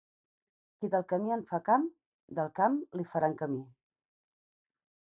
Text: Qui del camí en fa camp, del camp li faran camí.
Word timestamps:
Qui 0.79 0.89
del 0.95 1.05
camí 1.11 1.35
en 1.35 1.43
fa 1.51 1.59
camp, 1.67 1.85
del 2.41 2.51
camp 2.63 2.81
li 2.99 3.07
faran 3.13 3.39
camí. 3.45 3.63